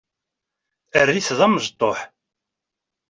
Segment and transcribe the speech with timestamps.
[0.99, 1.99] Err-it d amecṭuḥ.